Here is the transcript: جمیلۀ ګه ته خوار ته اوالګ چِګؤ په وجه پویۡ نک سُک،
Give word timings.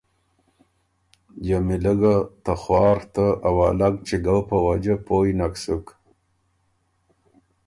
جمیلۀ 1.45 1.93
ګه 2.01 2.15
ته 2.43 2.53
خوار 2.61 2.97
ته 3.13 3.25
اوالګ 3.49 3.95
چِګؤ 4.07 4.39
په 4.49 4.57
وجه 4.65 4.95
پویۡ 5.05 5.35
نک 5.39 5.53
سُک، 5.63 5.85